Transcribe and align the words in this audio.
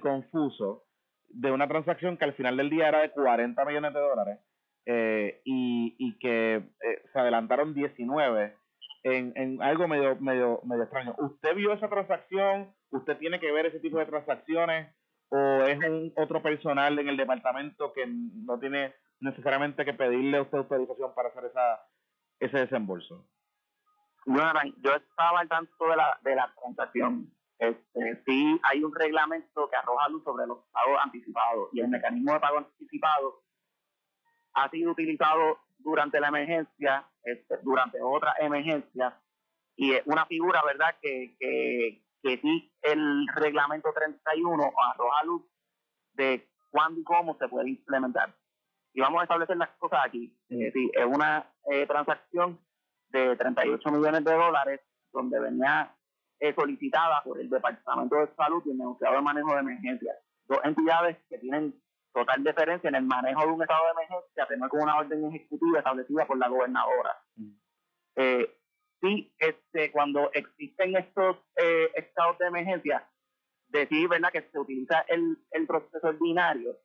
confuso 0.00 0.84
de 1.28 1.50
una 1.52 1.68
transacción 1.68 2.16
que 2.16 2.24
al 2.24 2.34
final 2.34 2.56
del 2.56 2.70
día 2.70 2.88
era 2.88 3.00
de 3.00 3.10
40 3.10 3.64
millones 3.64 3.92
de 3.92 4.00
dólares 4.00 4.38
eh, 4.86 5.40
y, 5.44 5.96
y, 5.98 6.18
que 6.18 6.54
eh, 6.56 7.02
se 7.12 7.18
adelantaron 7.18 7.74
19 7.74 8.56
en, 9.04 9.32
en 9.36 9.62
algo 9.62 9.86
medio, 9.86 10.16
medio, 10.16 10.60
medio 10.64 10.84
extraño. 10.84 11.14
¿Usted 11.18 11.54
vio 11.54 11.72
esa 11.72 11.88
transacción? 11.88 12.74
¿Usted 12.90 13.18
tiene 13.18 13.38
que 13.38 13.52
ver 13.52 13.66
ese 13.66 13.80
tipo 13.80 13.98
de 13.98 14.06
transacciones? 14.06 14.94
¿O 15.28 15.62
es 15.64 15.78
un 15.78 16.12
otro 16.16 16.42
personal 16.42 16.98
en 16.98 17.08
el 17.08 17.18
departamento 17.18 17.92
que 17.92 18.06
no 18.06 18.58
tiene 18.58 18.94
necesariamente 19.20 19.84
que 19.84 19.92
pedirle 19.92 20.38
a 20.38 20.42
usted 20.42 20.58
autorización 20.58 21.14
para 21.14 21.28
hacer 21.28 21.44
esa 21.44 21.80
ese 22.40 22.58
desembolso? 22.58 23.26
yo 24.26 24.94
estaba 24.94 25.40
al 25.40 25.48
tanto 25.48 25.88
de 25.88 25.96
la, 25.96 26.18
de 26.22 26.34
la 26.34 26.52
transacción. 26.54 27.32
Este, 27.58 28.22
sí 28.24 28.60
hay 28.62 28.84
un 28.84 28.94
reglamento 28.94 29.68
que 29.68 29.76
arroja 29.76 30.08
luz 30.08 30.22
sobre 30.22 30.46
los 30.46 30.58
pagos 30.70 31.00
anticipados 31.02 31.68
y 31.72 31.80
el 31.80 31.88
mecanismo 31.88 32.32
de 32.32 32.40
pago 32.40 32.58
anticipado 32.58 33.42
ha 34.54 34.70
sido 34.70 34.92
utilizado 34.92 35.58
durante 35.78 36.20
la 36.20 36.28
emergencia, 36.28 37.04
este, 37.24 37.56
durante 37.62 38.00
otra 38.00 38.34
emergencia 38.38 39.20
y 39.76 39.92
es 39.92 40.02
una 40.06 40.26
figura, 40.26 40.60
¿verdad?, 40.64 40.96
que, 41.00 41.36
que, 41.38 42.02
que 42.22 42.38
sí 42.38 42.72
el 42.82 43.26
reglamento 43.34 43.92
31 43.92 44.72
arroja 44.92 45.24
luz 45.24 45.42
de 46.14 46.48
cuándo 46.70 47.00
y 47.00 47.04
cómo 47.04 47.36
se 47.38 47.48
puede 47.48 47.70
implementar. 47.70 48.34
Y 48.92 49.00
vamos 49.00 49.20
a 49.20 49.24
establecer 49.24 49.56
las 49.56 49.70
cosas 49.78 50.00
aquí. 50.04 50.36
Es 50.48 50.74
es 50.74 51.06
una 51.06 51.46
eh, 51.70 51.86
transacción 51.86 52.58
de 53.10 53.36
38 53.36 53.90
millones 53.90 54.24
de 54.24 54.34
dólares 54.34 54.80
donde 55.12 55.38
venía 55.38 55.94
eh, 56.40 56.54
solicitada 56.54 57.22
por 57.22 57.40
el 57.40 57.48
Departamento 57.48 58.16
de 58.16 58.28
Salud 58.36 58.62
y 58.66 58.70
el 58.70 58.78
negociado 58.78 59.16
de 59.16 59.22
manejo 59.22 59.54
de 59.54 59.60
emergencia. 59.60 60.14
Dos 60.46 60.58
entidades 60.64 61.16
que 61.28 61.38
tienen 61.38 61.74
total 62.12 62.42
diferencia 62.42 62.88
en 62.88 62.94
el 62.94 63.04
manejo 63.04 63.40
de 63.42 63.52
un 63.52 63.62
estado 63.62 63.84
de 63.84 63.90
emergencia, 63.90 64.46
tener 64.46 64.68
con 64.68 64.82
una 64.82 64.98
orden 64.98 65.24
ejecutiva 65.26 65.78
establecida 65.78 66.26
por 66.26 66.38
la 66.38 66.48
gobernadora. 66.48 67.16
Mm. 67.36 67.50
Eh, 68.16 68.58
sí, 69.00 69.32
este, 69.38 69.92
cuando 69.92 70.30
existen 70.32 70.96
estos 70.96 71.36
eh, 71.56 71.90
estados 71.94 72.38
de 72.38 72.46
emergencia, 72.46 73.08
decir 73.68 74.08
¿verdad? 74.08 74.32
que 74.32 74.42
se 74.42 74.58
utiliza 74.58 75.04
el, 75.08 75.38
el 75.50 75.66
proceso 75.66 76.08
ordinario, 76.08 76.78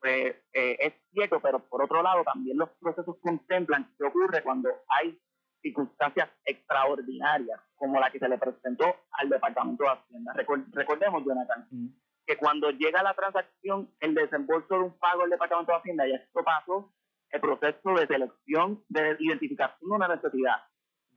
pues 0.00 0.36
eh, 0.52 0.76
es 0.80 0.92
cierto, 1.12 1.40
pero 1.40 1.60
por 1.60 1.82
otro 1.82 2.02
lado 2.02 2.22
también 2.24 2.58
los 2.58 2.68
procesos 2.78 3.16
contemplan 3.22 3.94
qué 3.96 4.04
ocurre 4.04 4.42
cuando 4.42 4.68
hay 4.88 5.18
circunstancias 5.64 6.28
extraordinarias, 6.44 7.58
como 7.74 7.98
la 7.98 8.10
que 8.10 8.18
se 8.18 8.28
le 8.28 8.36
presentó 8.36 8.84
al 9.12 9.30
Departamento 9.30 9.84
de 9.84 9.90
Hacienda. 9.90 10.32
recordemos, 10.72 11.24
Jonathan, 11.24 11.66
que 12.26 12.36
cuando 12.36 12.70
llega 12.70 13.02
la 13.02 13.14
transacción, 13.14 13.90
el 14.00 14.14
desembolso 14.14 14.74
de 14.74 14.84
un 14.84 14.98
pago 14.98 15.22
del 15.22 15.30
Departamento 15.30 15.72
de 15.72 15.78
Hacienda, 15.78 16.06
y 16.06 16.14
esto 16.14 16.44
pasó, 16.44 16.92
el 17.30 17.40
proceso 17.40 17.94
de 17.94 18.06
selección, 18.06 18.84
de 18.88 19.16
identificación 19.18 19.88
de 19.88 19.96
una 19.96 20.08
necesidad, 20.08 20.62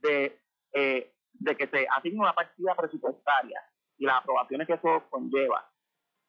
de, 0.02 0.42
eh, 0.74 1.14
de 1.34 1.56
que 1.58 1.68
se 1.68 1.86
asigne 1.96 2.20
una 2.20 2.34
partida 2.34 2.74
presupuestaria 2.76 3.62
y 3.98 4.06
las 4.06 4.22
aprobaciones 4.22 4.66
que 4.66 4.74
eso 4.74 5.04
conlleva, 5.10 5.70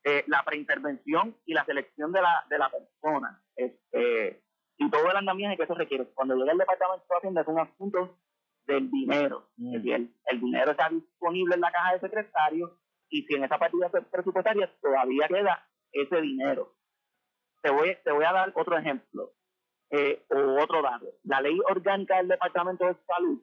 eh, 0.05 0.25
la 0.27 0.43
preintervención 0.45 1.37
y 1.47 1.55
la 1.55 1.65
selección 1.65 2.13
de 2.13 2.21
la, 2.21 2.45
de 2.51 2.59
la 2.59 2.69
persona, 2.69 3.43
este, 3.55 4.43
y 4.79 4.91
todo 4.91 5.11
el 5.11 5.17
andamiaje 5.17 5.57
que 5.57 5.65
eso 5.65 5.75
requiere. 5.75 6.07
Cuando 6.15 6.37
llega 6.37 6.53
el 6.53 6.59
Departamento 6.59 7.05
de 7.11 7.17
Hacienda 7.17 7.45
un 7.47 7.59
asunto 7.59 8.17
del 8.67 8.91
dinero. 8.91 9.49
Mm. 9.57 9.75
Es 9.75 9.83
decir, 9.83 10.15
el, 10.27 10.41
dinero 10.41 10.71
está 10.71 10.89
disponible 10.89 11.57
en 11.57 11.61
la 11.61 11.73
caja 11.73 11.95
de 11.95 12.01
secretario 12.01 12.79
y 13.09 13.23
si 13.23 13.35
en 13.35 13.45
esa 13.45 13.59
partida 13.59 13.89
presupuestaria 13.89 14.73
todavía 14.81 15.27
queda 15.27 15.67
ese 15.93 16.21
dinero. 16.21 16.75
Te 17.63 17.71
voy, 17.71 17.97
te 18.05 18.13
voy 18.13 18.25
a 18.25 18.33
dar 18.33 18.53
otro 18.55 18.79
ejemplo 18.79 19.33
eh, 19.91 20.25
o 20.31 20.63
otro 20.63 20.83
dato. 20.83 21.07
La 21.25 21.41
ley 21.41 21.59
orgánica 21.69 22.19
del 22.19 22.29
Departamento 22.29 22.87
de 22.87 22.95
Salud 23.07 23.43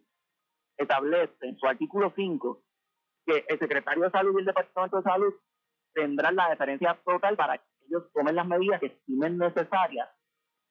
establece 0.78 1.34
en 1.42 1.58
su 1.58 1.66
artículo 1.68 2.14
5 2.16 2.64
que 3.26 3.46
el 3.50 3.60
secretario 3.60 4.04
de 4.04 4.12
Salud 4.12 4.36
y 4.36 4.40
el 4.40 4.46
Departamento 4.46 4.98
de 4.98 5.04
Salud 5.04 5.34
tendrán 5.94 6.36
la 6.36 6.52
diferencia 6.52 6.98
total 7.04 7.36
para 7.36 7.58
que 7.58 7.66
ellos 7.90 8.04
tomen 8.14 8.36
las 8.36 8.48
medidas 8.48 8.80
que 8.80 8.88
estimen 8.88 9.38
necesarias 9.38 10.08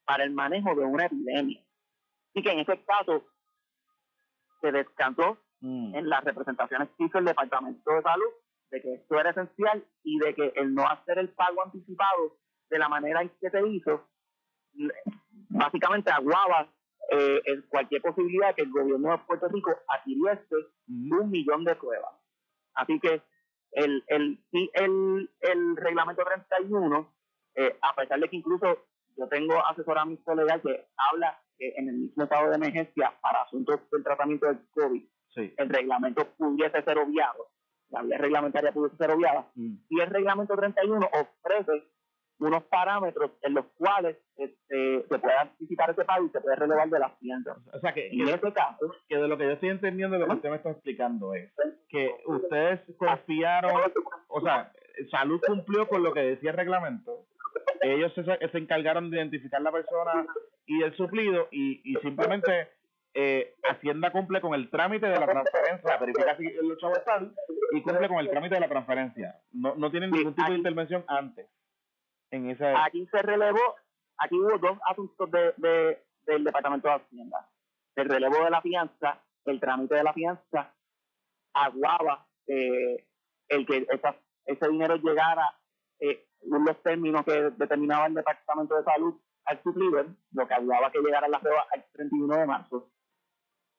para 0.05 0.25
el 0.25 0.31
manejo 0.31 0.75
de 0.75 0.85
una 0.85 1.07
epidemia. 1.07 1.63
Y 2.35 2.43
que 2.43 2.51
en 2.51 2.61
ese 2.61 2.83
caso 2.85 3.25
se 4.61 4.73
descansó 4.73 5.39
mm. 5.61 5.95
en 5.95 6.09
las 6.09 6.25
representaciones 6.25 6.89
que 6.97 7.05
hizo 7.05 7.19
el 7.19 7.25
Departamento 7.27 7.93
de 7.93 8.03
Salud 8.03 8.33
de 8.71 8.83
que 8.83 8.95
esto 8.95 9.21
era 9.21 9.31
esencial 9.31 9.85
y 10.03 10.19
de 10.19 10.35
que 10.35 10.53
el 10.57 10.75
no 10.75 10.89
hacer 10.89 11.19
el 11.19 11.29
pago 11.29 11.63
anticipado 11.63 12.37
de 12.71 12.79
la 12.79 12.89
manera 12.89 13.23
en 13.23 13.29
que 13.41 13.51
se 13.51 13.69
hizo, 13.69 14.09
básicamente 15.51 16.11
aguaba 16.11 16.69
eh, 17.13 17.41
cualquier 17.69 18.03
posibilidad 18.03 18.55
que 18.55 18.63
el 18.63 18.73
gobierno 18.73 19.13
de 19.13 19.19
Puerto 19.19 19.49
Rico 19.49 19.71
adquiriese 19.89 20.57
un 20.89 21.31
millón 21.31 21.65
de 21.65 21.77
pruebas. 21.77 22.15
Así 22.75 22.99
que 22.99 23.23
el, 23.73 24.03
el, 24.09 24.41
el, 24.53 25.31
el 25.41 25.77
reglamento 25.77 26.25
31, 26.25 27.13
eh, 27.57 27.79
a 27.81 27.95
pesar 27.95 28.19
de 28.19 28.29
que 28.29 28.37
incluso 28.37 28.87
yo 29.17 29.29
tengo 29.29 29.55
asesoramiento 29.67 30.35
legal 30.35 30.61
que 30.63 30.87
habla 30.97 31.39
que 31.59 31.73
en 31.77 31.89
el 31.89 31.95
mismo 31.97 32.25
estado 32.25 32.51
de 32.51 32.57
emergencia 32.57 33.13
para 33.21 33.43
asuntos 33.43 33.81
del 33.91 34.03
tratamiento 34.03 34.47
del 34.47 34.59
COVID, 34.71 35.05
el 35.37 35.69
reglamento 35.69 36.27
pudiese 36.37 36.83
ser 36.83 36.99
obviado, 36.99 37.49
la 37.91 38.03
vía 38.03 38.19
reglamentaria 38.19 38.73
pudiese 38.73 38.97
ser 38.97 39.11
obviada, 39.11 39.51
mm. 39.55 39.75
y 39.89 40.01
el 40.01 40.11
reglamento 40.11 40.57
31 40.57 41.09
ofrece 41.13 41.85
unos 42.41 42.65
parámetros 42.65 43.31
en 43.43 43.55
los 43.55 43.67
cuales 43.77 44.17
este, 44.37 45.07
se 45.09 45.19
puede 45.19 45.39
anticipar 45.39 45.91
ese 45.91 46.05
pago 46.05 46.27
y 46.27 46.31
se 46.31 46.41
puede 46.41 46.57
relevar 46.57 46.89
de 46.91 46.99
las 46.99 47.19
tiendas. 47.21 47.57
O 47.73 47.79
sea 47.79 47.95
que, 47.95 48.09
en 48.09 48.29
este 48.29 48.53
caso, 48.53 48.93
que 49.09 49.17
de 49.17 49.29
lo 49.29 49.39
que 49.39 49.45
yo 49.45 49.51
estoy 49.53 49.69
entendiendo, 49.69 50.19
lo 50.19 50.27
que 50.27 50.35
usted 50.35 50.51
me 50.51 50.57
está 50.57 50.71
explicando 50.71 51.35
es 51.35 51.53
que 51.89 52.11
ustedes 52.27 52.81
confiaron, 52.99 53.73
o 54.29 54.41
sea, 54.41 54.73
Salud 55.11 55.41
cumplió 55.45 55.89
con 55.89 56.03
lo 56.03 56.13
que 56.13 56.21
decía 56.21 56.51
el 56.51 56.57
reglamento, 56.57 57.27
ellos 57.93 58.13
se, 58.15 58.23
se 58.25 58.59
encargaron 58.59 59.11
de 59.11 59.19
identificar 59.19 59.61
la 59.61 59.73
persona 59.73 60.27
y 60.67 60.83
el 60.83 60.97
suplido 60.97 61.49
y, 61.51 61.81
y 61.85 61.95
simplemente 62.01 62.69
eh, 63.15 63.55
Hacienda 63.63 64.11
cumple 64.11 64.41
con 64.41 64.55
el 64.55 64.71
trámite 64.71 65.07
de 65.07 65.19
la 65.19 65.27
transferencia, 65.27 65.97
verifica 65.99 66.37
si 66.37 66.51
los 66.53 66.79
chavos 66.79 66.99
están 66.99 67.35
y 67.73 67.83
cumple 67.83 68.09
con 68.09 68.19
el 68.19 68.31
trámite 68.31 68.55
de 68.57 68.61
la 68.61 68.69
transferencia. 68.69 69.41
No, 69.53 69.75
no 69.77 69.91
tienen 69.91 70.11
ningún 70.11 70.35
tipo 70.35 70.51
de 70.51 70.57
intervención 70.57 71.05
antes. 71.07 71.49
En 72.31 72.51
esa... 72.51 72.85
Aquí 72.85 73.07
se 73.07 73.23
relevó, 73.23 73.77
aquí 74.19 74.35
hubo 74.35 74.59
dos 74.59 74.79
asuntos 74.89 75.31
de, 75.31 75.55
de, 75.59 76.03
del 76.27 76.45
Departamento 76.45 76.89
de 76.89 76.95
Hacienda. 76.95 77.49
El 77.95 78.09
relevo 78.09 78.45
de 78.45 78.51
la 78.51 78.61
fianza, 78.61 79.23
el 79.45 79.61
trámite 79.61 79.95
de 79.95 80.03
la 80.03 80.13
fianza, 80.13 80.75
aguaba 81.53 82.27
eh, 82.49 83.05
el 83.49 83.67
que 83.67 83.87
esa, 83.89 84.17
ese 84.47 84.69
dinero 84.69 84.97
llegara 84.97 85.55
eh, 86.01 86.27
los 86.47 86.83
términos 86.83 87.25
que 87.25 87.51
determinaba 87.57 88.07
el 88.07 88.15
Departamento 88.15 88.77
de 88.77 88.85
Salud 88.85 89.15
al 89.45 89.63
suplidor, 89.63 90.09
lo 90.33 90.49
que 90.49 90.55
ayudaba 90.55 90.87
a 90.87 90.91
que 90.91 91.01
llegara 91.01 91.29
la 91.29 91.41
prueba 91.41 91.67
al 91.73 91.85
31 91.93 92.37
de 92.37 92.47
marzo. 92.47 92.91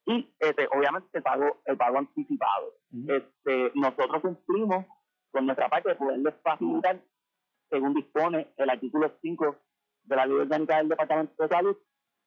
Y 0.06 0.36
este, 0.40 0.68
obviamente 0.72 1.10
el 1.14 1.24
pago, 1.24 1.62
el 1.66 1.78
pago 1.78 1.98
anticipado. 1.98 2.74
este, 3.08 3.72
nosotros 3.74 4.22
cumplimos 4.22 4.86
con 5.32 5.46
nuestra 5.46 5.70
parte 5.70 5.90
de 5.90 5.96
poderles 5.96 6.36
facilitar, 6.44 7.02
según 7.70 7.94
dispone 7.94 8.54
el 8.58 8.70
artículo 8.70 9.12
5 9.22 9.56
de 10.04 10.16
la 10.16 10.26
ley 10.26 10.38
orgánica 10.38 10.78
del 10.78 10.90
Departamento 10.90 11.42
de 11.42 11.50
Salud, 11.50 11.78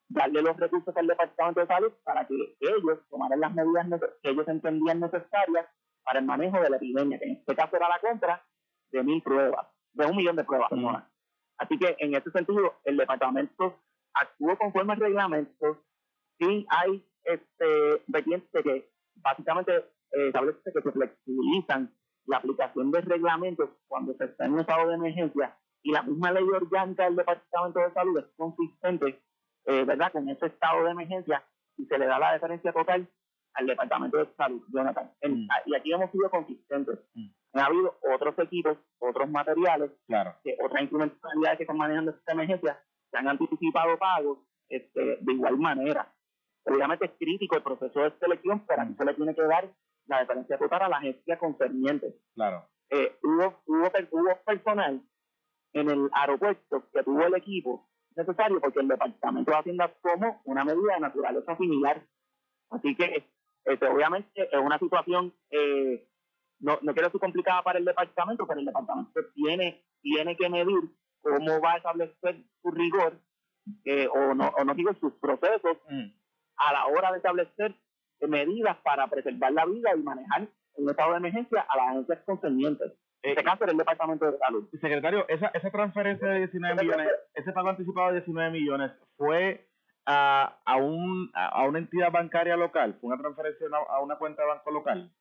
darle 0.08 0.42
los 0.42 0.56
recursos 0.56 0.96
al 0.96 1.06
Departamento 1.06 1.60
de 1.60 1.66
Salud 1.66 1.92
para 2.02 2.26
que 2.26 2.34
ellos 2.60 2.98
tomaran 3.08 3.40
las 3.40 3.54
medidas 3.54 3.86
que 4.22 4.30
ellos 4.30 4.48
entendían 4.48 5.00
necesarias 5.00 5.66
para 6.02 6.18
el 6.18 6.26
manejo 6.26 6.60
de 6.60 6.70
la 6.70 6.76
epidemia, 6.76 7.18
que 7.18 7.26
en 7.26 7.36
este 7.36 7.54
caso 7.54 7.76
era 7.76 7.88
la 7.88 8.00
compra 8.00 8.44
de 8.90 9.02
mil 9.04 9.22
pruebas 9.22 9.68
de 9.92 10.06
un 10.06 10.16
millón 10.16 10.36
de 10.36 10.44
pruebas. 10.44 10.70
Así 11.58 11.78
que 11.78 11.96
en 11.98 12.14
ese 12.14 12.30
sentido, 12.30 12.74
el 12.84 12.96
departamento 12.96 13.78
actuó 14.14 14.56
conforme 14.56 14.92
al 14.92 15.00
reglamento. 15.00 15.82
Sí 16.38 16.66
hay 16.70 17.04
este 17.24 18.02
vertientes 18.06 18.62
que 18.62 18.90
básicamente 19.16 19.76
eh, 20.12 20.28
establece 20.28 20.60
que 20.72 20.80
se 20.80 20.92
flexibilizan 20.92 21.92
la 22.26 22.38
aplicación 22.38 22.90
de 22.90 23.00
reglamentos 23.00 23.70
cuando 23.88 24.14
se 24.14 24.26
está 24.26 24.46
en 24.46 24.52
un 24.52 24.60
estado 24.60 24.88
de 24.88 24.94
emergencia 24.94 25.56
y 25.82 25.92
la 25.92 26.02
misma 26.02 26.32
ley 26.32 26.44
orgánica 26.44 27.04
del 27.04 27.16
Departamento 27.16 27.80
de 27.80 27.92
Salud 27.92 28.18
es 28.18 28.26
consistente, 28.36 29.22
eh, 29.64 29.84
¿verdad?, 29.84 30.12
con 30.12 30.28
ese 30.28 30.46
estado 30.46 30.84
de 30.84 30.90
emergencia 30.90 31.42
y 31.76 31.86
se 31.86 31.98
le 31.98 32.06
da 32.06 32.18
la 32.18 32.34
diferencia 32.34 32.72
total 32.72 33.08
al 33.54 33.66
Departamento 33.66 34.18
de 34.18 34.26
Salud, 34.36 34.62
Jonathan. 34.72 35.10
Mm. 35.22 35.48
y 35.66 35.74
aquí 35.74 35.92
hemos 35.92 36.10
sido 36.12 36.30
consistentes. 36.30 36.98
Mm 37.14 37.37
ha 37.54 37.66
habido 37.66 37.98
otros 38.14 38.38
equipos, 38.38 38.76
otros 38.98 39.30
materiales, 39.30 39.90
claro. 40.06 40.34
que, 40.44 40.56
otras 40.62 40.82
instrumentalidades 40.82 41.58
que 41.58 41.62
están 41.64 41.78
manejando 41.78 42.10
esta 42.10 42.32
emergencia, 42.32 42.80
que 43.10 43.18
han 43.18 43.28
anticipado 43.28 43.98
pagos 43.98 44.38
este, 44.68 45.18
de 45.20 45.32
igual 45.32 45.58
manera. 45.58 46.12
Obviamente 46.64 47.06
es 47.06 47.12
crítico 47.18 47.56
el 47.56 47.62
proceso 47.62 48.00
de 48.00 48.12
selección, 48.18 48.64
pero 48.66 48.82
aquí 48.82 48.94
se 48.94 49.04
le 49.04 49.14
tiene 49.14 49.34
que 49.34 49.42
dar 49.42 49.70
la 50.06 50.20
diferencia 50.20 50.58
total 50.58 50.82
a 50.82 50.88
la 50.88 50.96
agencia 50.98 51.38
concerniente. 51.38 52.14
Claro. 52.34 52.68
eh, 52.90 53.16
hubo, 53.22 53.60
hubo, 53.66 53.90
hubo 54.12 54.36
personal 54.44 55.02
en 55.72 55.90
el 55.90 56.08
aeropuerto 56.12 56.84
que 56.92 57.02
tuvo 57.02 57.26
el 57.26 57.34
equipo 57.34 57.88
necesario 58.16 58.60
porque 58.60 58.80
el 58.80 58.88
Departamento 58.88 59.50
de 59.50 59.56
Hacienda 59.56 59.92
tomó 60.02 60.40
una 60.44 60.64
medida 60.64 60.94
de 60.94 61.00
naturaleza 61.00 61.56
similar. 61.56 62.02
Así 62.70 62.94
que, 62.94 63.24
este, 63.64 63.86
obviamente, 63.86 64.48
es 64.50 64.60
una 64.60 64.78
situación, 64.78 65.32
eh, 65.50 66.06
no, 66.60 66.78
no 66.82 66.92
quiero 66.92 67.10
ser 67.10 67.20
complicada 67.20 67.62
para 67.62 67.78
el 67.78 67.84
departamento, 67.84 68.46
pero 68.46 68.60
el 68.60 68.66
departamento 68.66 69.20
tiene, 69.34 69.84
tiene 70.02 70.36
que 70.36 70.48
medir 70.48 70.90
cómo 71.20 71.60
va 71.60 71.74
a 71.74 71.76
establecer 71.76 72.44
su 72.62 72.70
rigor, 72.70 73.18
eh, 73.84 74.08
o, 74.08 74.34
no, 74.34 74.48
o 74.48 74.64
no 74.64 74.74
digo 74.74 74.92
sus 74.94 75.12
procesos, 75.14 75.78
mm. 75.88 76.06
a 76.56 76.72
la 76.72 76.86
hora 76.86 77.10
de 77.12 77.18
establecer 77.18 77.74
medidas 78.26 78.76
para 78.78 79.06
preservar 79.06 79.52
la 79.52 79.64
vida 79.66 79.94
y 79.94 80.02
manejar 80.02 80.48
un 80.74 80.90
estado 80.90 81.12
de 81.12 81.18
emergencia 81.18 81.66
a 81.68 81.76
las 81.76 81.88
agencias 81.90 82.20
concernientes. 82.24 82.92
En 83.22 83.30
este 83.30 83.42
caso, 83.42 83.64
el 83.64 83.76
Departamento 83.76 84.30
de 84.30 84.38
Salud. 84.38 84.68
Secretario, 84.80 85.26
esa, 85.28 85.48
esa 85.48 85.70
transferencia 85.70 86.28
de 86.28 86.38
19 86.38 86.82
millones, 86.82 87.08
ese 87.34 87.52
pago 87.52 87.68
anticipado 87.68 88.08
de 88.08 88.20
19 88.20 88.50
millones, 88.50 88.92
¿fue 89.16 89.68
a, 90.06 90.56
a, 90.64 90.76
un, 90.76 91.30
a 91.34 91.64
una 91.64 91.80
entidad 91.80 92.12
bancaria 92.12 92.56
local? 92.56 92.96
¿Fue 93.00 93.08
una 93.08 93.20
transferencia 93.20 93.66
a 93.88 94.00
una 94.00 94.16
cuenta 94.16 94.42
de 94.42 94.48
banco 94.48 94.70
local? 94.70 95.12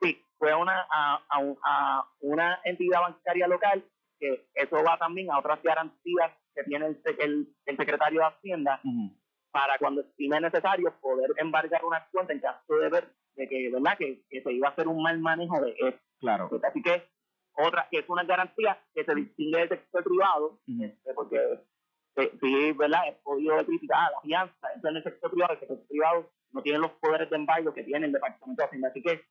Sí, 0.00 0.22
fue 0.38 0.54
una, 0.54 0.86
a, 0.90 1.22
a, 1.64 2.08
una 2.20 2.60
entidad 2.64 3.00
bancaria 3.00 3.48
local, 3.48 3.84
que 4.18 4.48
eso 4.54 4.82
va 4.82 4.98
también 4.98 5.30
a 5.30 5.38
otras 5.38 5.62
garantías 5.62 6.32
que 6.54 6.64
tiene 6.64 6.86
el, 6.86 7.00
el, 7.18 7.48
el 7.66 7.76
secretario 7.76 8.20
de 8.20 8.26
Hacienda, 8.26 8.80
para 9.50 9.78
cuando 9.78 10.02
estime 10.02 10.40
necesario 10.40 10.92
poder 11.00 11.30
embargar 11.36 11.84
una 11.84 12.06
cuenta 12.10 12.32
en 12.32 12.40
caso 12.40 12.76
de 12.76 12.88
ver 12.88 13.08
de 13.36 13.48
que, 13.48 13.70
¿verdad? 13.70 13.96
Que, 13.96 14.22
se 14.28 14.52
iba 14.52 14.68
a 14.68 14.72
hacer 14.72 14.88
un 14.88 15.02
mal 15.02 15.18
manejo 15.20 15.60
de 15.60 15.74
esto. 15.78 16.00
Claro. 16.18 16.50
Así 16.68 16.82
que 16.82 17.04
otra, 17.54 17.88
que 17.90 17.98
es 17.98 18.08
una 18.08 18.24
garantía 18.24 18.80
que 18.94 19.04
se 19.04 19.14
distingue 19.14 19.58
del 19.58 19.68
sector 19.68 20.04
privado, 20.04 20.58
este, 20.66 21.14
porque 21.14 21.60
sí, 22.40 22.72
¿verdad? 22.72 23.08
He 23.08 23.12
podido 23.22 23.64
criticar 23.64 24.10
la 24.12 24.20
fianza 24.20 24.68
en 24.82 24.96
el 24.96 25.02
sector 25.02 25.30
privado, 25.30 25.54
el 25.54 25.60
sector 25.60 25.86
privado 25.88 26.30
no 26.52 26.62
tiene 26.62 26.78
los 26.78 26.90
poderes 26.92 27.30
de 27.30 27.36
embargo 27.36 27.72
que 27.74 27.84
tiene 27.84 28.06
el 28.06 28.12
Departamento 28.12 28.62
de 28.62 28.66
Hacienda. 28.66 28.88
Así 28.88 29.02
que, 29.02 29.24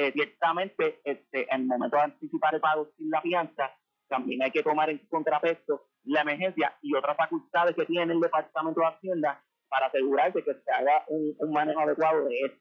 eh, 0.00 0.12
ciertamente, 0.12 1.00
este, 1.04 1.46
en 1.54 1.60
el 1.60 1.66
momento 1.66 1.96
de 1.98 2.04
anticipar 2.04 2.54
el 2.54 2.60
pago 2.62 2.88
sin 2.96 3.10
la 3.10 3.20
fianza, 3.20 3.70
también 4.08 4.42
hay 4.42 4.50
que 4.50 4.62
tomar 4.62 4.88
en 4.88 4.98
contrapeso 5.10 5.88
la 6.04 6.22
emergencia 6.22 6.74
y 6.80 6.94
otras 6.94 7.18
facultades 7.18 7.76
que 7.76 7.84
tiene 7.84 8.14
el 8.14 8.20
Departamento 8.20 8.80
de 8.80 8.86
Hacienda 8.86 9.42
para 9.68 9.86
asegurarse 9.88 10.42
que 10.42 10.54
se 10.54 10.70
haga 10.72 11.04
un, 11.08 11.52
manejo 11.52 11.80
adecuado 11.80 12.24
de 12.24 12.40
esto. 12.46 12.58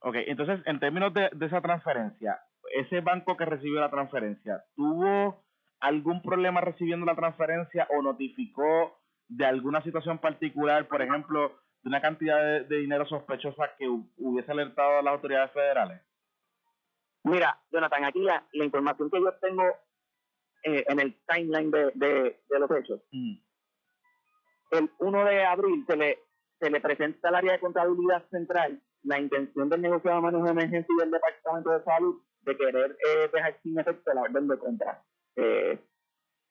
Ok, 0.00 0.16
entonces, 0.26 0.60
en 0.64 0.80
términos 0.80 1.12
de, 1.12 1.30
esa 1.42 1.60
transferencia, 1.60 2.40
ese 2.74 3.02
banco 3.02 3.36
que 3.36 3.44
recibió 3.44 3.80
la 3.80 3.90
transferencia, 3.90 4.64
¿tuvo 4.74 5.44
algún 5.80 6.22
problema 6.22 6.62
recibiendo 6.62 7.04
la 7.04 7.14
transferencia 7.14 7.86
o 7.90 8.00
notificó 8.00 8.98
de 9.28 9.44
alguna 9.44 9.82
situación 9.82 10.16
particular, 10.18 10.88
por 10.88 11.02
ejemplo, 11.02 11.58
de 11.82 11.88
una 11.90 12.00
cantidad 12.00 12.62
de, 12.62 12.78
dinero 12.78 13.04
sospechosa 13.06 13.72
que 13.78 13.86
hubiese 13.86 14.50
alertado 14.50 14.98
a 14.98 15.02
las 15.02 15.12
autoridades 15.12 15.52
federales? 15.52 16.00
Mira, 17.24 17.58
Jonathan, 17.70 18.04
aquí 18.04 18.20
la, 18.20 18.46
información 18.52 19.10
que 19.10 19.20
yo 19.20 19.32
tengo 19.40 19.64
eh, 20.62 20.84
en 20.86 21.00
el 21.00 21.18
timeline 21.26 21.70
de, 21.70 21.90
de, 21.94 22.58
los 22.58 22.70
hechos, 22.70 23.00
mm. 23.10 23.34
el 24.72 24.90
1 24.98 25.24
de 25.24 25.44
abril 25.44 25.84
se 25.86 25.96
le, 25.96 26.18
se 26.60 26.70
le 26.70 26.80
presenta 26.80 27.28
al 27.28 27.36
área 27.36 27.52
de 27.52 27.60
contabilidad 27.60 28.28
central 28.30 28.80
la 29.04 29.18
intención 29.18 29.68
del 29.68 29.82
negociado 29.82 30.16
de 30.16 30.22
manejo 30.22 30.44
de 30.44 30.50
emergencia 30.50 30.94
y 30.94 31.00
del 31.00 31.10
Departamento 31.10 31.70
de 31.70 31.84
Salud 31.84 32.22
de 32.42 32.56
querer 32.56 32.92
eh, 32.92 33.30
dejar 33.32 33.58
sin 33.62 33.78
efecto 33.78 34.12
la 34.12 34.22
orden 34.22 34.48
de 34.48 34.58
compra. 34.58 35.02
Eh, 35.36 35.78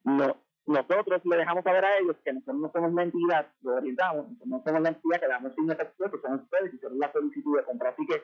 no, 0.06 0.38
nosotros 0.66 1.22
le 1.26 1.38
dejamos 1.38 1.64
saber 1.64 1.86
a 1.86 1.98
ellos 2.00 2.16
que 2.24 2.34
nosotros 2.34 2.58
no 2.58 2.72
somos 2.72 2.94
la 2.94 3.04
entidad, 3.04 3.48
lo 3.62 3.76
orientamos, 3.76 4.30
nosotros 4.30 4.48
no 4.48 4.64
somos 4.64 4.82
la 4.82 4.90
entidad 4.90 5.20
que 5.20 5.28
damos 5.28 5.56
sin 5.56 5.72
efecto, 5.72 6.12
que 6.12 6.18
son 6.20 6.34
ustedes 6.36 6.70
que 6.72 6.76
hicieron 6.78 7.00
la 7.00 7.12
solicitud 7.12 7.58
de 7.58 7.64
compra. 7.64 7.90
Así 7.90 8.06
que 8.08 8.24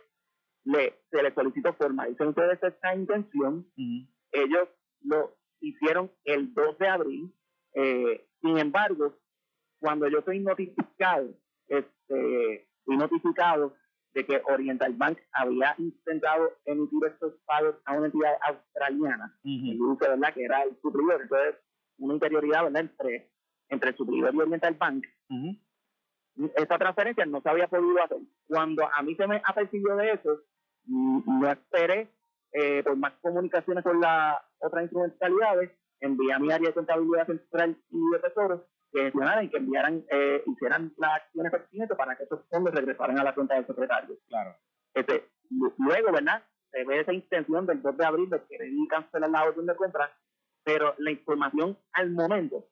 le, 0.66 1.02
se 1.10 1.24
les 1.24 1.34
solicitó 1.34 1.74
formalicen 1.74 2.30
ustedes 2.30 2.62
esta 2.62 2.96
intención. 2.96 3.66
Ellos 4.32 4.70
lo 5.02 5.36
hicieron 5.62 6.12
el 6.26 6.54
2 6.54 6.78
de 6.78 6.88
abril. 6.88 7.34
Eh, 7.74 8.28
sin 8.42 8.58
embargo, 8.58 9.18
cuando 9.80 10.08
yo 10.08 10.22
soy 10.22 10.40
notificado, 10.40 11.34
este, 11.68 12.68
fui 12.84 12.98
notificado 12.98 13.76
de 14.14 14.26
que 14.26 14.42
Oriental 14.46 14.94
Bank 14.94 15.20
había 15.34 15.76
intentado 15.78 16.52
emitir 16.66 17.00
estos 17.06 17.36
pagos 17.46 17.76
a 17.86 17.94
una 17.94 18.08
entidad 18.08 18.34
australiana, 18.42 19.40
¿verdad? 19.44 20.34
que 20.34 20.44
era 20.44 20.64
el 20.64 20.76
suplidor. 20.82 21.22
Entonces, 21.22 21.56
una 21.98 22.16
interioridad 22.16 22.64
¿verdad? 22.64 22.82
entre 22.82 23.32
entre 23.70 23.92
el 23.92 23.98
suplidor 23.98 24.34
y 24.34 24.40
Oriental 24.40 24.74
Bank. 24.74 25.06
Esta 26.56 26.78
transferencia 26.78 27.26
no 27.26 27.42
se 27.42 27.50
había 27.50 27.68
podido 27.68 28.02
hacer. 28.02 28.18
Cuando 28.48 28.88
a 28.94 29.02
mí 29.02 29.16
se 29.16 29.28
me 29.28 29.42
apercibió 29.44 29.96
de 29.98 30.12
eso, 30.14 30.40
no 30.86 31.50
esperé 31.50 32.10
eh, 32.54 32.82
por 32.84 32.96
más 32.96 33.14
comunicaciones 33.22 33.84
con 33.84 34.00
las 34.00 34.38
otras 34.60 34.84
instrumentalidades, 34.84 35.72
envié 36.00 36.34
a 36.34 36.40
mi 36.40 36.52
área 36.52 36.70
de 36.70 36.74
contabilidad 36.74 37.28
central 37.28 37.78
y 37.90 38.12
de 38.12 38.20
tesoro 38.20 38.66
que 38.92 39.04
gestionaran 39.04 39.46
y 39.46 39.50
que 39.50 39.58
enviaran, 39.58 40.04
eh, 40.10 40.44
hicieran 40.48 40.94
las 40.98 41.22
acciones 41.22 41.52
pertinentes 41.52 41.98
para 41.98 42.16
que 42.16 42.24
esos 42.24 42.40
fondos 42.50 42.74
regresaran 42.74 43.20
a 43.20 43.24
la 43.24 43.36
cuenta 43.36 43.56
del 43.56 43.68
secretario. 43.68 44.18
Claro. 44.28 44.56
Este, 44.94 45.30
luego, 45.78 46.12
¿verdad? 46.12 46.44
Se 46.72 46.84
ve 46.86 47.02
esa 47.02 47.14
intención 47.14 47.66
del 47.66 47.82
2 47.82 47.98
de 47.98 48.06
abril 48.06 48.30
de 48.30 48.42
querer 48.46 48.70
cancelar 48.90 49.30
la 49.30 49.44
orden 49.44 49.66
de 49.66 49.76
compra, 49.76 50.12
pero 50.64 50.96
la 50.98 51.12
información 51.12 51.78
al 51.94 52.12
momento, 52.12 52.66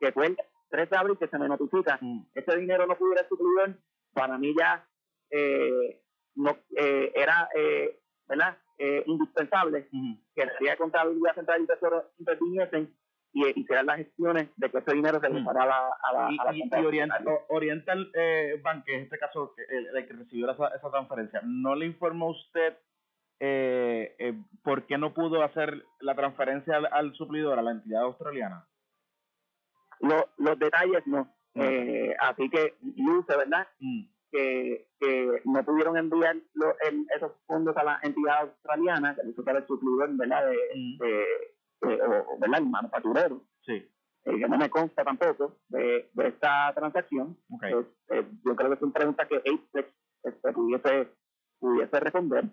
que 0.00 0.12
fue 0.12 0.26
el 0.28 0.36
3 0.70 0.90
de 0.90 0.96
abril 0.96 1.18
que 1.18 1.28
se 1.28 1.38
me 1.38 1.48
notifica, 1.48 1.98
mm. 2.00 2.26
ese 2.34 2.56
dinero 2.56 2.86
no 2.86 2.96
pudiera 2.96 3.26
suplir, 3.28 3.76
para 4.12 4.38
mí 4.38 4.54
ya 4.58 4.86
eh, 5.30 6.02
no 6.36 6.56
eh, 6.76 7.12
era, 7.14 7.48
eh, 7.54 8.00
¿verdad? 8.28 8.56
Eh, 8.78 9.02
indispensable 9.06 9.88
que 10.34 10.46
la 10.46 10.70
de 10.70 10.76
contabilidad 10.78 11.34
central 11.34 11.62
y 11.62 11.66
tesoro 11.66 12.12
interviniesen 12.18 12.94
y 13.32 13.60
hicieran 13.60 13.86
las 13.86 13.98
gestiones 13.98 14.48
de 14.56 14.70
que 14.70 14.78
ese 14.78 14.94
dinero 14.94 15.20
se 15.20 15.28
le 15.28 15.40
mm. 15.40 15.48
a 15.48 15.52
la, 15.52 15.90
a 16.02 16.12
la, 16.12 16.54
y, 16.54 16.62
y, 16.62 16.84
Oriental, 16.84 17.24
Oriental 17.48 18.10
eh, 18.14 18.60
Bank, 18.62 18.84
en 18.88 19.02
este 19.02 19.18
caso 19.18 19.54
el, 19.68 20.06
que 20.06 20.14
recibió 20.14 20.50
esa, 20.50 20.68
esa, 20.68 20.90
transferencia, 20.90 21.40
¿no 21.44 21.74
le 21.74 21.86
informó 21.86 22.30
usted 22.30 22.76
eh, 23.38 24.16
eh, 24.18 24.34
por 24.62 24.86
qué 24.86 24.98
no 24.98 25.14
pudo 25.14 25.42
hacer 25.42 25.84
la 26.00 26.14
transferencia 26.14 26.76
al, 26.90 27.14
suplidor, 27.14 27.58
a 27.58 27.62
la 27.62 27.72
entidad 27.72 28.02
australiana? 28.02 28.66
Los 30.00 30.58
detalles 30.58 31.06
no. 31.06 31.28
Eh, 31.54 32.14
así 32.20 32.48
que 32.48 32.76
luce, 32.96 33.36
¿verdad? 33.36 33.66
Mm. 33.80 34.02
Que, 34.30 34.86
que, 35.00 35.42
no 35.44 35.64
pudieron 35.64 35.96
enviar 35.96 36.36
esos 37.16 37.32
fondos 37.48 37.76
a 37.76 37.82
la 37.82 37.98
entidad 38.04 38.42
australiana, 38.42 39.16
que 39.16 39.28
hizo 39.28 39.42
el 39.44 39.66
suplidor, 39.66 40.16
¿verdad? 40.16 40.48
de, 40.48 40.56
mm. 40.76 40.98
de 40.98 41.22
eh, 41.82 41.98
o, 42.02 42.38
¿verdad? 42.38 42.60
el 42.60 42.66
manufacturero, 42.66 43.42
sí. 43.62 43.72
eh, 43.72 44.38
que 44.38 44.48
no 44.48 44.58
me 44.58 44.68
consta 44.70 45.02
tampoco 45.02 45.56
de, 45.68 46.10
de 46.12 46.28
esta 46.28 46.72
transacción. 46.74 47.36
Okay. 47.56 47.72
Eh, 48.10 48.26
yo 48.44 48.54
creo 48.54 48.68
que 48.68 48.74
es 48.74 48.82
una 48.82 48.92
pregunta 48.92 49.26
que 49.26 49.36
Apex 49.36 49.88
este, 50.22 50.52
pudiese, 50.52 51.08
pudiese 51.58 52.00
responder, 52.00 52.44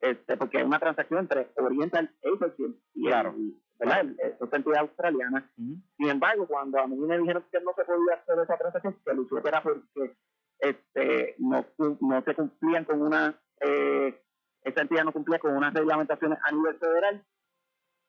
este, 0.00 0.36
porque 0.36 0.58
es 0.58 0.64
una 0.64 0.78
transacción 0.78 1.20
entre 1.20 1.48
Oriental 1.56 2.14
Apex 2.22 2.54
y, 2.94 3.04
claro. 3.04 3.34
¿Verdad? 3.78 4.06
esta 4.40 4.56
entidad 4.56 4.80
australiana. 4.80 5.50
Sin 5.56 6.08
embargo, 6.08 6.46
cuando 6.46 6.78
a 6.78 6.86
mí 6.86 6.96
me 6.96 7.18
dijeron 7.18 7.44
que 7.50 7.60
no 7.60 7.72
se 7.74 7.84
podía 7.84 8.14
hacer 8.14 8.38
esa 8.42 8.56
transacción, 8.56 8.96
que 9.04 9.14
lo 9.14 9.48
era 9.48 9.62
porque 9.62 10.16
este, 10.58 11.34
no, 11.38 11.64
no 12.00 12.22
se 12.22 12.34
cumplían 12.34 12.84
con 12.84 13.02
una, 13.02 13.38
eh, 13.60 14.20
esa 14.62 14.82
entidad 14.82 15.04
no 15.04 15.12
cumplía 15.12 15.38
con 15.38 15.56
unas 15.56 15.74
reglamentaciones 15.74 16.38
a 16.44 16.52
nivel 16.52 16.78
federal, 16.78 17.24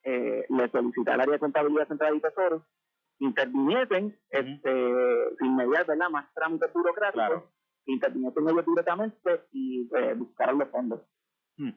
eh, 0.04 0.46
le 0.48 0.70
solicité 0.70 1.10
al 1.10 1.20
área 1.20 1.32
de 1.32 1.38
contabilidad 1.38 1.88
central 1.88 2.16
y 2.16 2.20
tesoro 2.20 2.64
interviniesen 3.20 4.18
este, 4.30 5.36
sin 5.38 5.56
mediar 5.56 5.86
¿verdad? 5.86 6.10
más 6.10 6.32
trámites 6.34 6.72
burocráticos, 6.72 7.26
claro. 7.26 7.50
interviniesen 7.86 8.48
ellos 8.48 8.66
directamente 8.66 9.44
y 9.52 9.88
eh, 9.96 10.14
buscaran 10.14 10.58
los 10.58 10.68
fondos. 10.68 11.00
Hmm. 11.56 11.70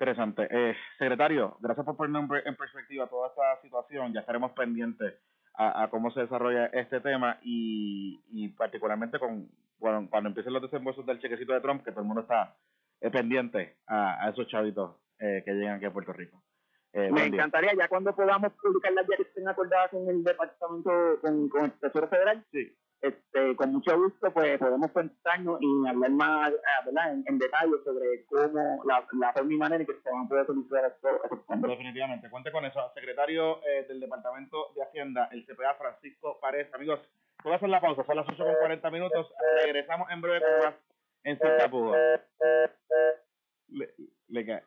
Interesante. 0.00 0.46
Eh, 0.50 0.76
secretario, 0.96 1.56
gracias 1.60 1.84
por 1.84 1.96
poner 1.96 2.22
en 2.44 2.56
perspectiva 2.56 3.08
toda 3.08 3.28
esta 3.28 3.60
situación. 3.62 4.12
Ya 4.12 4.20
estaremos 4.20 4.52
pendientes 4.52 5.14
a, 5.54 5.88
cómo 5.90 6.12
se 6.12 6.20
desarrolla 6.20 6.66
este 6.66 7.00
tema 7.00 7.38
y, 7.42 8.22
y 8.30 8.48
particularmente 8.50 9.18
con 9.18 9.48
bueno, 9.78 10.06
cuando 10.10 10.28
empiecen 10.28 10.52
los 10.52 10.62
desembolsos 10.62 11.06
del 11.06 11.20
chequecito 11.20 11.52
de 11.52 11.60
Trump, 11.60 11.84
que 11.84 11.90
todo 11.90 12.02
el 12.02 12.06
mundo 12.06 12.22
está 12.22 12.56
eh, 13.00 13.10
pendiente 13.10 13.76
a, 13.86 14.24
a, 14.24 14.30
esos 14.30 14.46
chavitos 14.48 14.96
eh, 15.18 15.42
que 15.44 15.52
llegan 15.52 15.76
aquí 15.76 15.86
a 15.86 15.92
Puerto 15.92 16.12
Rico. 16.12 16.42
Eh, 16.92 17.10
me 17.12 17.26
encantaría 17.26 17.74
ya 17.76 17.88
cuando 17.88 18.14
podamos 18.14 18.52
publicar 18.54 18.92
las 18.92 19.06
ya 19.06 19.16
que 19.16 19.22
estén 19.22 19.46
acordadas 19.46 19.90
con 19.90 20.08
el 20.08 20.24
departamento, 20.24 21.18
con, 21.20 21.48
con 21.48 21.64
el 21.66 21.72
Tesoro 21.72 22.08
Federal, 22.08 22.44
sí. 22.50 22.76
Este, 23.00 23.54
con 23.56 23.72
mucho 23.72 23.96
gusto 23.96 24.32
pues 24.32 24.58
podemos 24.58 24.90
sentarnos 24.92 25.58
y 25.60 25.88
hablar 25.88 26.10
más 26.10 26.52
¿verdad? 26.84 27.14
En, 27.26 27.38
detalle 27.38 27.72
sobre 27.84 28.24
cómo 28.26 28.82
la, 28.84 29.06
la 29.18 29.32
forma 29.32 29.52
y 29.52 29.56
manera 29.56 29.80
en 29.80 29.86
que 29.86 29.94
se 30.02 30.10
van 30.10 30.24
a 30.24 30.28
poder 30.28 30.50
utilizar 30.50 30.84
estos 30.84 31.44
fondos. 31.46 31.70
Definitivamente, 31.70 32.28
cuente 32.28 32.50
con 32.50 32.64
eso. 32.64 32.80
Secretario 32.94 33.60
eh, 33.64 33.84
del 33.88 34.00
Departamento 34.00 34.72
de 34.74 34.82
Hacienda, 34.82 35.28
el 35.32 35.46
CPA 35.46 35.74
Francisco 35.74 36.38
Párez. 36.40 36.72
Amigos, 36.74 37.00
voy 37.44 37.52
a 37.52 37.56
hacer 37.56 37.68
la 37.68 37.80
pausa, 37.80 38.04
son 38.04 38.16
las 38.16 38.28
8 38.28 38.44
con 38.44 38.54
40 38.54 38.90
minutos. 38.90 39.32
Regresamos 39.62 40.10
en 40.10 40.20
breve 40.20 40.44
en 41.24 41.38
Cinta 41.38 41.70
Le, 43.68 43.94
le, 44.28 44.62